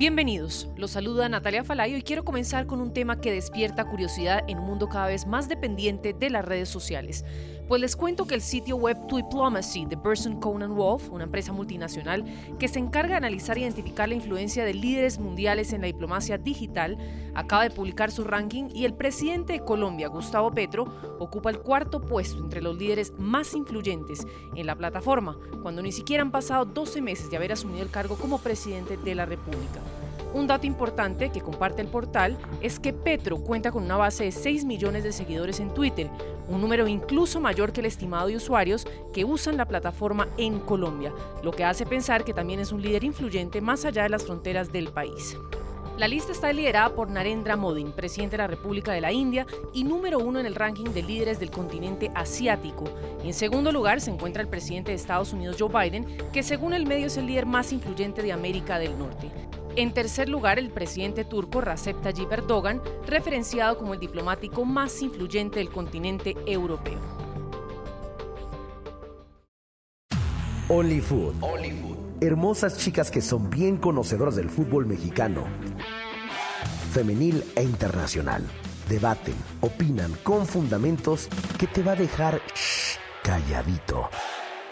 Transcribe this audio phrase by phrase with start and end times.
[0.00, 4.58] Bienvenidos, los saluda Natalia Falayo y quiero comenzar con un tema que despierta curiosidad en
[4.58, 7.22] un mundo cada vez más dependiente de las redes sociales.
[7.68, 12.24] Pues les cuento que el sitio web Diplomacy de Burson Conan Wolf, una empresa multinacional
[12.58, 16.38] que se encarga de analizar e identificar la influencia de líderes mundiales en la diplomacia
[16.38, 16.96] digital,
[17.34, 22.00] acaba de publicar su ranking y el presidente de Colombia, Gustavo Petro, ocupa el cuarto
[22.00, 27.02] puesto entre los líderes más influyentes en la plataforma, cuando ni siquiera han pasado 12
[27.02, 29.80] meses de haber asumido el cargo como presidente de la República.
[30.32, 34.32] Un dato importante que comparte el portal es que Petro cuenta con una base de
[34.32, 36.08] 6 millones de seguidores en Twitter,
[36.48, 41.12] un número incluso mayor que el estimado de usuarios que usan la plataforma en Colombia,
[41.42, 44.72] lo que hace pensar que también es un líder influyente más allá de las fronteras
[44.72, 45.36] del país.
[45.98, 49.84] La lista está liderada por Narendra Modi, presidente de la República de la India y
[49.84, 52.84] número uno en el ranking de líderes del continente asiático.
[53.22, 56.86] En segundo lugar se encuentra el presidente de Estados Unidos, Joe Biden, que según el
[56.86, 59.30] medio es el líder más influyente de América del Norte.
[59.76, 65.60] En tercer lugar, el presidente turco Recep Tayyip Erdogan, referenciado como el diplomático más influyente
[65.60, 66.98] del continente europeo.
[70.68, 71.34] Only Food.
[72.20, 75.44] Hermosas chicas que son bien conocedoras del fútbol mexicano,
[76.92, 78.44] femenil e internacional.
[78.88, 82.42] Debaten, opinan con fundamentos que te va a dejar
[83.22, 84.10] calladito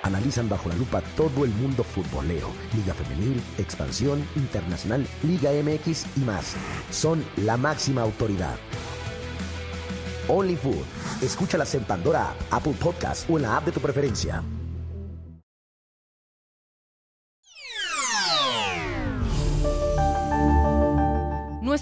[0.08, 6.20] analizan bajo la lupa todo el mundo futbolero, Liga Femenil, Expansión, Internacional, Liga MX y
[6.20, 6.54] más.
[6.90, 8.56] Son la máxima autoridad.
[10.28, 10.84] Only Food.
[11.22, 14.42] Escúchalas en Pandora, Apple Podcast o en la app de tu preferencia.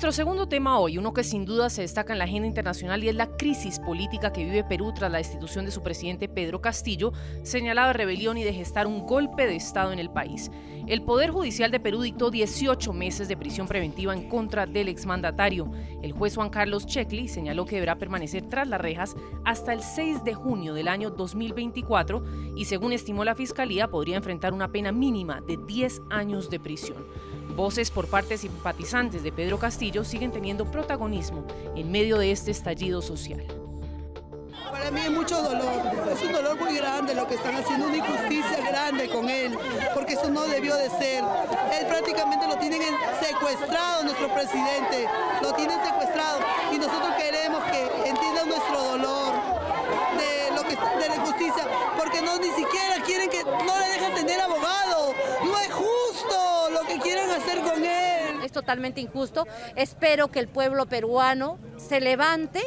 [0.07, 3.09] Nuestro segundo tema hoy, uno que sin duda se destaca en la agenda internacional y
[3.09, 7.13] es la crisis política que vive Perú tras la destitución de su presidente Pedro Castillo,
[7.43, 10.49] señalado de rebelión y de gestar un golpe de Estado en el país.
[10.87, 15.69] El Poder Judicial de Perú dictó 18 meses de prisión preventiva en contra del exmandatario.
[16.01, 20.23] El juez Juan Carlos Checli señaló que deberá permanecer tras las rejas hasta el 6
[20.23, 22.23] de junio del año 2024
[22.55, 27.05] y según estimó la Fiscalía podría enfrentar una pena mínima de 10 años de prisión.
[27.57, 33.03] Voces por parte simpatizantes de Pedro Castillo siguen teniendo protagonismo en medio de este estallido
[33.03, 33.45] social.
[34.71, 37.97] Para mí es mucho dolor, es un dolor muy grande lo que están haciendo, una
[37.97, 39.57] injusticia grande con él,
[39.95, 41.25] porque eso no debió de ser.
[41.79, 42.83] Él prácticamente lo tienen
[43.21, 45.09] secuestrado, nuestro presidente,
[45.41, 46.41] lo tienen secuestrado
[46.73, 49.35] y nosotros queremos que entiendan nuestro dolor
[50.19, 54.15] de, lo que, de la injusticia, porque no ni siquiera quieren que, no le dejan
[54.15, 54.66] tener abogado,
[58.57, 59.47] totalmente injusto.
[59.77, 62.63] Espero que el pueblo peruano se levante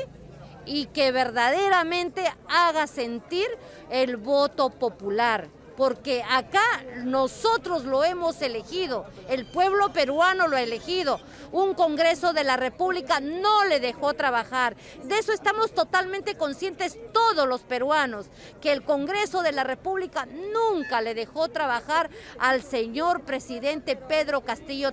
[0.67, 3.47] y que verdaderamente haga sentir
[3.89, 11.21] el voto popular porque acá nosotros lo hemos elegido, el pueblo peruano lo ha elegido,
[11.53, 14.75] un Congreso de la República no le dejó trabajar.
[15.05, 18.25] De eso estamos totalmente conscientes todos los peruanos,
[18.59, 24.91] que el Congreso de la República nunca le dejó trabajar al señor presidente Pedro Castillo.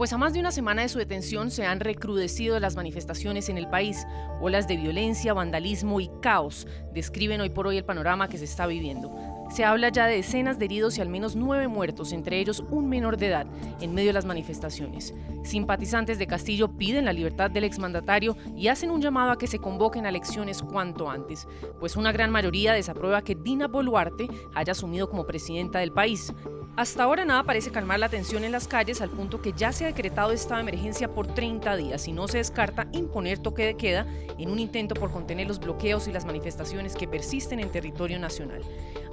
[0.00, 3.58] Pues a más de una semana de su detención se han recrudecido las manifestaciones en
[3.58, 4.06] el país.
[4.40, 8.66] Olas de violencia, vandalismo y caos describen hoy por hoy el panorama que se está
[8.66, 9.14] viviendo.
[9.50, 12.88] Se habla ya de decenas de heridos y al menos nueve muertos, entre ellos un
[12.88, 13.46] menor de edad,
[13.82, 15.12] en medio de las manifestaciones.
[15.44, 19.58] Simpatizantes de Castillo piden la libertad del exmandatario y hacen un llamado a que se
[19.58, 21.46] convoquen a elecciones cuanto antes,
[21.78, 26.32] pues una gran mayoría desaprueba que Dina Boluarte haya asumido como presidenta del país.
[26.80, 29.84] Hasta ahora nada parece calmar la tensión en las calles al punto que ya se
[29.84, 33.76] ha decretado estado de emergencia por 30 días y no se descarta imponer toque de
[33.76, 34.06] queda
[34.38, 38.62] en un intento por contener los bloqueos y las manifestaciones que persisten en territorio nacional.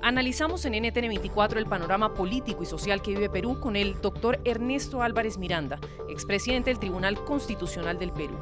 [0.01, 5.01] Analizamos en NTN24 el panorama político y social que vive Perú con el doctor Ernesto
[5.01, 8.37] Álvarez Miranda, expresidente del Tribunal Constitucional del Perú.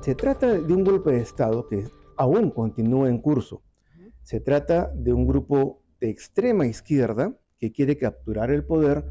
[0.00, 3.64] Se trata de un golpe de Estado que aún continúa en curso.
[4.22, 9.04] Se trata de un grupo de extrema izquierda que quiere capturar el poder,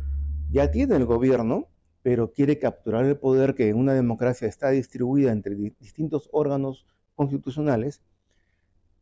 [0.51, 1.67] ya tiene el gobierno,
[2.01, 8.01] pero quiere capturar el poder que en una democracia está distribuida entre distintos órganos constitucionales,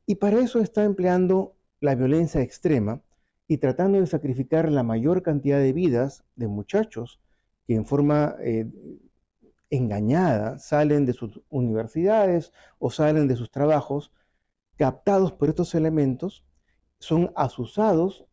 [0.05, 3.01] y para eso está empleando la violencia extrema
[3.47, 7.19] y tratando de sacrificar la mayor cantidad de vidas de muchachos
[7.65, 8.69] que en forma eh,
[9.69, 14.11] engañada salen de sus universidades o salen de sus trabajos,
[14.77, 16.45] captados por estos elementos,
[16.99, 18.26] son asusados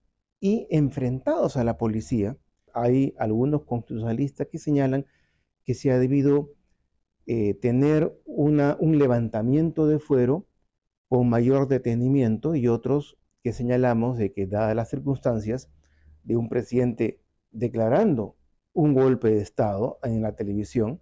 [0.45, 2.37] y enfrentados a la policía.
[2.75, 5.07] Hay algunos constitucionalistas que señalan
[5.65, 6.51] que se ha debido
[7.25, 10.47] eh, tener un levantamiento de fuero
[11.09, 15.71] con mayor detenimiento y otros que señalamos de que dadas las circunstancias
[16.25, 18.37] de un presidente declarando
[18.75, 21.01] un golpe de Estado en la televisión,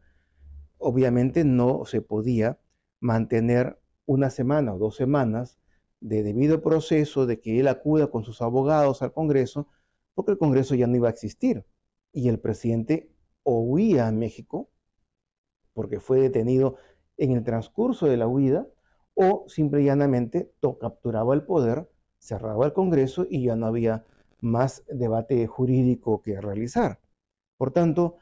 [0.79, 2.61] obviamente no se podía
[3.00, 5.59] mantener una semana o dos semanas
[6.03, 9.69] de debido proceso de que él acuda con sus abogados al Congreso,
[10.15, 11.65] porque el Congreso ya no iba a existir.
[12.13, 13.09] Y el presidente
[13.45, 14.69] o huía a México,
[15.73, 16.77] porque fue detenido
[17.17, 18.67] en el transcurso de la huida,
[19.15, 21.89] o simple y llanamente capturaba el poder,
[22.19, 24.05] cerraba el Congreso y ya no había
[24.41, 27.01] más debate jurídico que realizar.
[27.57, 28.17] Por tanto,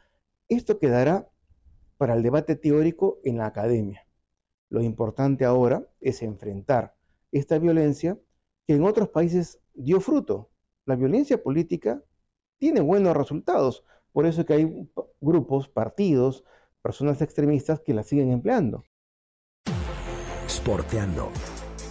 [0.48, 1.30] esto quedará
[1.96, 4.06] para el debate teórico en la academia.
[4.68, 6.94] Lo importante ahora es enfrentar
[7.32, 8.18] esta violencia
[8.66, 10.50] que en otros países dio fruto.
[10.86, 12.02] La violencia política
[12.58, 14.90] tiene buenos resultados, por eso es que hay
[15.20, 16.44] grupos, partidos,
[16.82, 18.84] personas extremistas que la siguen empleando.
[20.48, 21.30] Sporteando.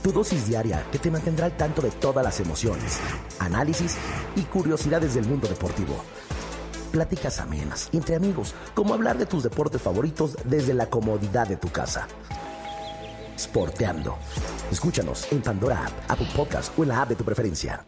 [0.04, 3.00] Tu dosis diaria que te mantendrá al tanto de todas las emociones,
[3.40, 3.98] análisis
[4.36, 5.96] y curiosidades del mundo deportivo.
[6.92, 11.70] Pláticas amenas, entre amigos, como hablar de tus deportes favoritos desde la comodidad de tu
[11.70, 12.08] casa.
[13.40, 14.18] Sporteando.
[14.70, 17.86] Escúchanos en Pandora App, Apple Podcast o en la app de tu preferencia.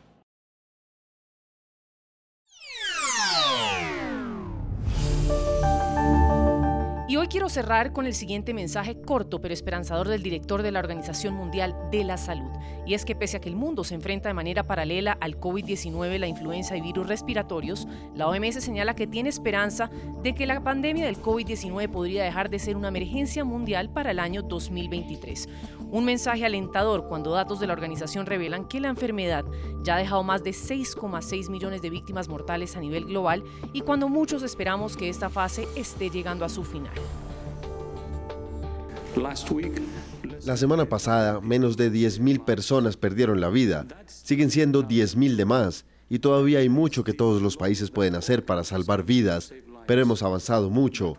[7.31, 11.73] Quiero cerrar con el siguiente mensaje corto pero esperanzador del director de la Organización Mundial
[11.89, 12.51] de la Salud.
[12.85, 16.17] Y es que pese a que el mundo se enfrenta de manera paralela al COVID-19,
[16.17, 19.89] la influenza y virus respiratorios, la OMS señala que tiene esperanza
[20.21, 24.19] de que la pandemia del COVID-19 podría dejar de ser una emergencia mundial para el
[24.19, 25.47] año 2023.
[25.89, 29.45] Un mensaje alentador cuando datos de la organización revelan que la enfermedad
[29.83, 34.09] ya ha dejado más de 6,6 millones de víctimas mortales a nivel global y cuando
[34.09, 36.91] muchos esperamos que esta fase esté llegando a su final.
[40.45, 43.85] La semana pasada, menos de 10.000 personas perdieron la vida.
[44.07, 48.45] Siguen siendo 10.000 de más y todavía hay mucho que todos los países pueden hacer
[48.45, 49.53] para salvar vidas,
[49.87, 51.15] pero hemos avanzado mucho.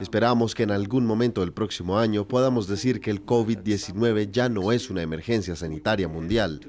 [0.00, 4.72] Esperamos que en algún momento del próximo año podamos decir que el COVID-19 ya no
[4.72, 6.60] es una emergencia sanitaria mundial.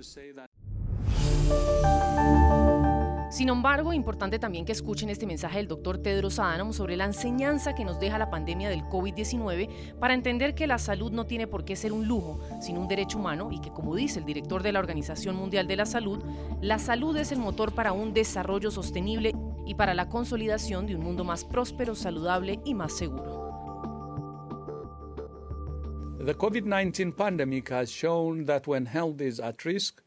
[3.33, 7.73] Sin embargo, importante también que escuchen este mensaje del doctor Tedros Adhanom sobre la enseñanza
[7.73, 11.65] que nos deja la pandemia del COVID-19 para entender que la salud no tiene por
[11.65, 14.71] qué ser un lujo, sino un derecho humano y que, como dice el director de
[14.71, 16.23] la Organización Mundial de la Salud,
[16.61, 19.33] la salud es el motor para un desarrollo sostenible
[19.65, 23.41] y para la consolidación de un mundo más próspero, saludable y más seguro.
[26.23, 30.03] The COVID-19 pandemic has shown that when health is at risk,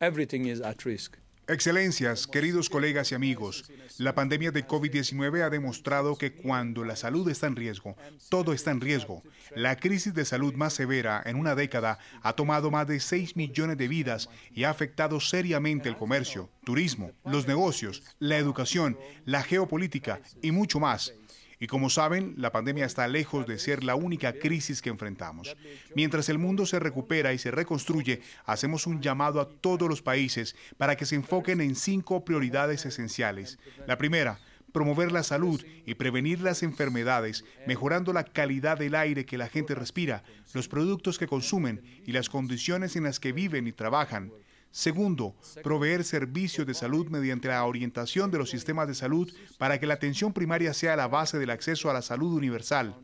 [0.00, 1.16] everything is at risk.
[1.52, 7.28] Excelencias, queridos colegas y amigos, la pandemia de COVID-19 ha demostrado que cuando la salud
[7.28, 7.96] está en riesgo,
[8.28, 9.24] todo está en riesgo.
[9.56, 13.76] La crisis de salud más severa en una década ha tomado más de 6 millones
[13.78, 20.20] de vidas y ha afectado seriamente el comercio, turismo, los negocios, la educación, la geopolítica
[20.42, 21.14] y mucho más.
[21.62, 25.54] Y como saben, la pandemia está lejos de ser la única crisis que enfrentamos.
[25.94, 30.56] Mientras el mundo se recupera y se reconstruye, hacemos un llamado a todos los países
[30.78, 33.58] para que se enfoquen en cinco prioridades esenciales.
[33.86, 34.40] La primera,
[34.72, 39.74] promover la salud y prevenir las enfermedades, mejorando la calidad del aire que la gente
[39.74, 40.24] respira,
[40.54, 44.32] los productos que consumen y las condiciones en las que viven y trabajan.
[44.72, 45.34] Segundo,
[45.64, 49.94] proveer servicios de salud mediante la orientación de los sistemas de salud para que la
[49.94, 52.94] atención primaria sea la base del acceso a la salud universal.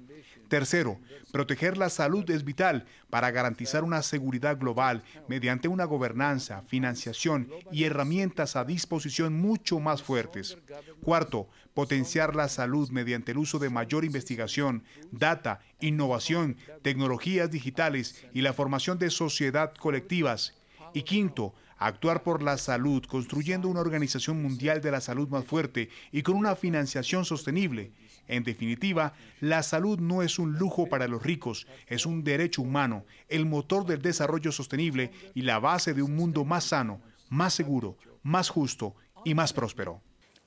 [0.48, 1.00] Tercero,
[1.32, 7.82] proteger la salud es vital para garantizar una seguridad global mediante una gobernanza, financiación y
[7.82, 10.56] herramientas a disposición mucho más fuertes.
[11.02, 18.42] Cuarto, potenciar la salud mediante el uso de mayor investigación, data, innovación, tecnologías digitales y
[18.42, 20.54] la formación de sociedad colectivas.
[20.94, 25.88] Y quinto, actuar por la salud, construyendo una organización mundial de la salud más fuerte
[26.12, 27.92] y con una financiación sostenible.
[28.28, 33.04] En definitiva, la salud no es un lujo para los ricos, es un derecho humano,
[33.28, 37.96] el motor del desarrollo sostenible y la base de un mundo más sano, más seguro,
[38.22, 40.02] más justo y más próspero.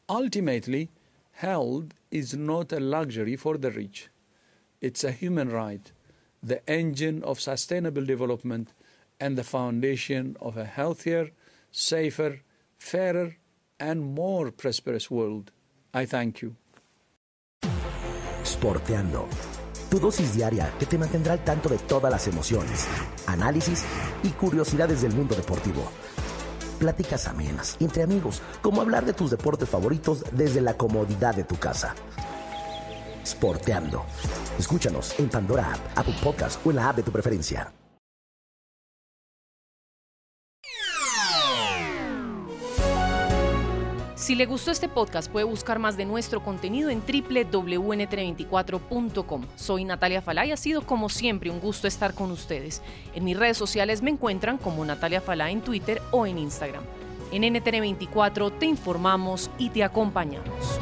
[0.10, 0.90] Ultimately,
[1.32, 4.10] health is not a luxury for the rich.
[4.82, 5.94] It's a human right,
[6.46, 8.74] the engine of sustainable development
[9.20, 11.32] and the foundation of a healthier,
[11.72, 12.42] safer,
[12.78, 13.38] fairer,
[13.80, 15.52] and more prosperous world.
[15.94, 16.56] I thank you.
[18.44, 19.28] Sporteando.
[19.90, 22.88] Tu dosis diaria que te mantendrá al tanto de todas las emociones,
[23.26, 23.84] análisis
[24.24, 25.84] y curiosidades del mundo deportivo.
[26.78, 31.56] Pláticas amenas, entre amigos, como hablar de tus deportes favoritos desde la comodidad de tu
[31.56, 31.96] casa.
[33.26, 34.06] Sporteando.
[34.58, 37.74] Escúchanos en Pandora App, Apple Podcast o en la app de tu preferencia.
[44.20, 49.46] Si le gustó este podcast, puede buscar más de nuestro contenido en www.ntr24.com.
[49.56, 52.82] Soy Natalia Falay, ha sido como siempre un gusto estar con ustedes.
[53.16, 56.84] En mis redes sociales me encuentran como Natalia Falay en Twitter o en Instagram.
[57.32, 60.80] En NTN24 te informamos y te acompañamos.